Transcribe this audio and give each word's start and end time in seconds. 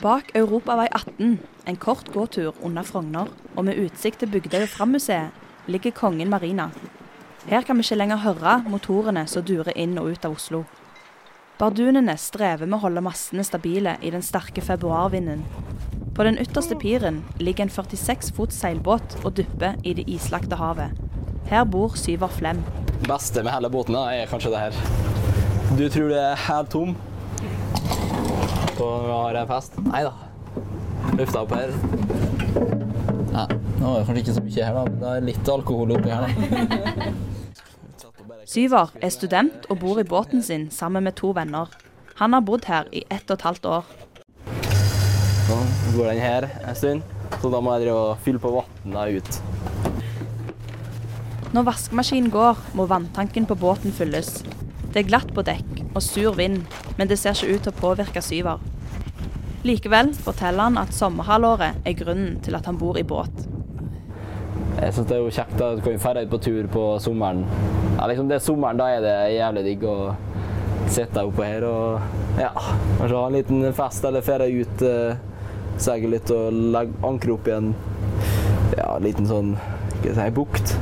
Bak 0.00 0.30
Europavei 0.34 0.88
18, 0.92 1.38
en 1.64 1.76
kort 1.76 2.08
gåtur 2.12 2.54
under 2.62 2.82
Frogner, 2.82 3.26
og 3.56 3.64
med 3.66 3.76
utsikt 3.76 4.22
til 4.22 4.30
Bygdøy 4.32 4.62
Fram-museet, 4.64 5.34
ligger 5.68 5.92
Kongen 5.92 6.30
marina. 6.32 6.70
Her 7.44 7.66
kan 7.68 7.76
vi 7.76 7.84
ikke 7.84 7.98
lenger 7.98 8.22
høre 8.22 8.54
motorene 8.72 9.26
som 9.28 9.44
durer 9.44 9.76
inn 9.76 9.98
og 10.00 10.08
ut 10.08 10.24
av 10.24 10.38
Oslo. 10.38 10.62
Bardunene 11.60 12.14
strever 12.16 12.64
med 12.64 12.78
å 12.78 12.86
holde 12.86 13.02
massene 13.04 13.44
stabile 13.44 13.98
i 14.00 14.14
den 14.14 14.24
sterke 14.24 14.64
februarvinden. 14.64 15.44
På 16.16 16.24
den 16.24 16.40
ytterste 16.40 16.80
piren 16.80 17.20
ligger 17.36 17.68
en 17.68 17.74
46 17.76 18.32
fots 18.38 18.56
seilbåt 18.64 19.18
og 19.20 19.36
dupper 19.36 19.76
i 19.84 19.92
det 20.00 20.08
islagte 20.08 20.56
havet. 20.56 20.96
Her 21.52 21.68
bor 21.68 22.00
Syver 22.00 22.32
Flem. 22.40 22.64
Det 22.88 23.04
beste 23.04 23.44
med 23.44 23.52
hele 23.52 23.68
båten 23.68 24.00
er 24.00 24.24
kanskje 24.32 24.56
det 24.56 24.64
her. 24.64 24.82
Du 25.76 25.88
tror 25.92 26.08
det 26.08 26.24
er 26.24 26.44
helt 26.48 26.72
tom 26.72 26.96
og 28.80 29.04
vi 29.04 29.12
har 29.12 29.38
en 29.40 29.50
fest? 29.50 29.76
Nei 29.86 30.02
da. 30.06 30.12
Lufta 31.18 31.42
opp 31.44 31.52
her. 31.56 31.72
Nei, 33.30 33.46
nå 33.80 33.92
er 33.92 34.00
det 34.00 34.06
kanskje 34.08 34.22
ikke 34.22 34.36
så 34.36 34.44
mye 34.46 34.66
her, 34.66 34.78
da. 34.78 34.84
Det 35.02 35.12
er 35.14 35.26
litt 35.28 35.50
alkohol 35.54 35.94
oppi 35.96 36.10
her, 36.12 36.26
da. 36.26 37.10
Syver 38.50 38.90
er 38.98 39.12
student 39.14 39.68
og 39.70 39.78
bor 39.82 40.00
i 40.02 40.06
båten 40.06 40.42
sin 40.42 40.70
sammen 40.74 41.04
med 41.06 41.14
to 41.20 41.30
venner. 41.36 41.70
Han 42.18 42.34
har 42.34 42.42
bodd 42.44 42.66
her 42.66 42.88
i 42.92 43.04
ett 43.08 43.30
og 43.30 43.38
et 43.38 43.46
halvt 43.46 43.68
år. 43.70 43.92
Så 45.46 45.58
går 45.94 46.10
den 46.10 46.22
her 46.22 46.48
en 46.60 46.76
stund, 46.78 47.02
så 47.40 47.50
da 47.52 47.60
må 47.62 47.76
jeg 47.76 47.86
drive 47.86 48.00
og 48.10 48.24
fylle 48.24 48.42
på 48.42 48.52
vannet 48.56 49.20
ut. 49.20 49.40
Når 51.54 51.66
vaskemaskinen 51.66 52.30
går, 52.30 52.58
må 52.78 52.86
vanntanken 52.90 53.46
på 53.50 53.58
båten 53.58 53.94
fylles. 53.94 54.44
Det 54.90 55.04
er 55.04 55.08
glatt 55.08 55.32
på 55.34 55.42
dekk 55.46 55.80
og 55.94 56.02
sur 56.02 56.36
vind, 56.38 56.62
men 56.98 57.10
det 57.10 57.18
ser 57.18 57.34
ikke 57.34 57.54
ut 57.56 57.64
til 57.66 57.72
å 57.72 57.80
påvirke 57.80 58.22
Syver. 58.22 58.58
Likevel 59.66 60.14
forteller 60.16 60.70
han 60.70 60.78
at 60.80 60.94
sommerhalvåret 60.96 61.82
er 61.84 61.96
grunnen 61.98 62.38
til 62.44 62.56
at 62.56 62.68
han 62.68 62.78
bor 62.80 62.96
i 62.96 63.04
båt. 63.04 63.42
Jeg 64.80 64.94
syns 64.96 65.08
det 65.10 65.16
er 65.18 65.20
jo 65.20 65.32
kjekt 65.34 65.60
å 65.60 65.74
du 65.76 65.82
kan 65.84 65.98
dra 66.00 66.22
ut 66.24 66.30
på 66.32 66.40
tur 66.46 66.68
på 66.72 66.84
sommeren. 67.04 67.42
Ja, 67.98 68.06
liksom 68.08 68.30
det 68.30 68.38
er 68.38 68.44
sommeren, 68.44 68.80
da 68.80 68.86
er 68.88 69.04
det 69.04 69.16
jævlig 69.34 69.64
digg 69.66 69.84
å 69.84 69.96
sitte 70.90 71.26
oppå 71.28 71.44
her 71.44 71.66
og 71.68 72.40
ja, 72.40 72.54
kanskje 72.54 73.18
ha 73.18 73.26
en 73.26 73.36
liten 73.36 73.66
fest 73.76 74.06
eller 74.08 74.24
ferie 74.24 74.64
ut. 74.64 74.86
Eh, 74.86 75.26
Seile 75.80 76.10
litt 76.12 76.28
og 76.34 76.52
legge 76.74 77.06
ankre 77.08 77.32
opp 77.32 77.46
i 77.48 77.52
en 77.54 77.70
ja, 78.76 78.98
liten 79.00 79.28
sånn 79.28 79.54
ikke 79.94 80.12
si, 80.16 80.26
bukt. 80.36 80.74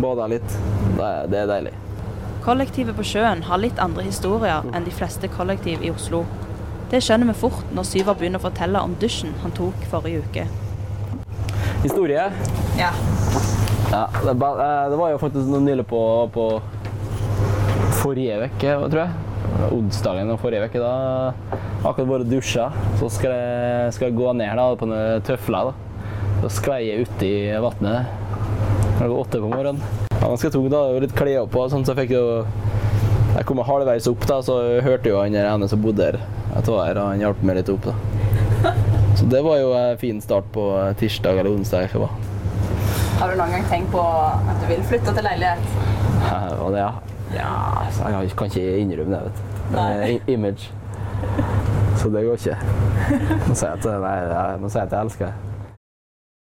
Bade 0.00 0.28
litt. 0.32 0.56
Det, 0.96 1.10
det 1.32 1.42
er 1.42 1.50
deilig. 1.50 1.74
Kollektivet 2.46 2.96
på 2.96 3.04
sjøen 3.04 3.42
har 3.48 3.60
litt 3.60 3.80
andre 3.82 4.06
historier 4.06 4.64
enn 4.72 4.86
de 4.86 4.94
fleste 4.94 5.28
kollektiv 5.32 5.84
i 5.84 5.90
Oslo. 5.92 6.22
Det 6.86 7.00
skjønner 7.02 7.32
vi 7.32 7.34
fort 7.40 7.74
når 7.74 7.86
Syver 7.88 8.14
begynner 8.14 8.38
å 8.38 8.46
fortelle 8.46 8.78
om 8.86 8.92
dusjen 9.00 9.32
han 9.42 9.54
tok 9.56 9.86
forrige 9.90 10.22
uke. 10.22 10.44
Historie? 11.82 12.28
Ja. 12.78 12.92
ja 13.90 14.04
det, 14.22 14.34
eh, 14.34 14.84
det, 14.92 14.98
var 15.00 15.10
jo 15.10 15.18
faktisk 15.18 15.50
noe 15.50 15.64
nylig 15.64 15.86
på, 15.90 16.02
på 16.34 16.44
forrige 18.02 18.38
uke, 18.46 18.76
tror 18.86 19.02
jeg. 19.02 19.22
Onsdagen 19.74 20.30
forrige 20.38 20.70
uke. 20.70 20.82
Da 20.84 21.64
akkurat 21.86 22.12
vært 22.12 22.30
dusja. 22.30 22.68
Så 23.00 23.10
skal 23.16 23.34
jeg, 23.34 23.96
skal 23.96 24.10
jeg, 24.10 24.18
gå 24.18 24.30
ned 24.38 24.54
da, 24.58 24.68
på 24.78 24.88
noen 24.90 25.26
tøfler. 25.26 25.72
Da. 25.72 26.06
Så 26.44 26.52
sklei 26.60 26.80
jeg 26.86 27.06
uti 27.06 27.32
vannet 27.66 28.14
klokka 28.96 29.18
åtte 29.24 29.42
på 29.42 29.50
morgenen. 29.50 29.82
Var 30.14 30.30
ganske 30.30 30.50
tungt. 30.54 30.70
da, 30.70 30.86
det 30.86 30.94
var 30.94 31.04
Litt 31.08 31.18
klær 31.18 31.50
på, 31.50 31.66
sånn, 31.72 31.84
så 31.84 31.96
jeg 31.96 32.06
fikk 32.06 32.16
jo 32.16 32.26
Jeg 33.36 33.44
kom 33.44 33.60
halvveis 33.60 34.06
opp, 34.08 34.22
da, 34.28 34.40
så 34.40 34.56
hørte 34.80 35.10
jo 35.10 35.18
han 35.20 35.34
ene 35.36 35.68
som 35.68 35.82
bodde 35.84 36.06
her 36.08 36.16
jeg 36.56 36.72
var 36.72 36.86
her, 36.88 36.98
og 37.00 37.10
han 37.10 37.20
hjalp 37.20 37.42
meg 37.44 37.58
litt 37.58 37.68
opp. 37.68 37.90
da. 37.90 38.72
Så 39.16 39.26
det 39.32 39.42
var 39.44 39.58
jo 39.60 39.72
en 39.76 39.98
fin 40.00 40.20
start 40.24 40.48
på 40.54 40.64
tirsdag 41.00 41.42
eller 41.42 41.52
onsdag. 41.52 41.88
jeg 41.92 42.00
var. 42.00 42.14
Har 43.20 43.32
du 43.32 43.36
noen 43.36 43.52
gang 43.52 43.66
tenkt 43.68 43.92
på 43.92 44.00
at 44.00 44.56
du 44.60 44.66
vil 44.70 44.82
flytte 44.88 45.12
til 45.16 45.24
leilighet? 45.24 45.76
Ja, 46.24 46.40
det, 46.72 46.80
ja. 46.80 46.90
ja 47.36 48.20
jeg 48.22 48.32
kan 48.36 48.48
ikke 48.52 48.78
innrømme 48.80 49.16
det. 49.16 49.22
vet 49.24 49.36
du. 49.36 49.56
Det 49.76 49.84
er 49.84 50.32
image. 50.32 50.70
Så 51.96 52.08
det 52.12 52.24
går 52.24 52.40
ikke. 52.40 52.56
Må 53.48 53.54
si 53.56 53.68
at, 53.68 53.88
nei, 54.04 54.16
jeg 54.32 54.60
må 54.64 54.72
si 54.72 54.80
at 54.80 54.92
jeg 54.92 55.08
elsker 55.08 55.28
det. 55.28 55.55